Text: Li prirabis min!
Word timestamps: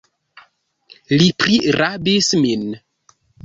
Li 1.23 1.29
prirabis 1.43 2.33
min! 2.47 2.69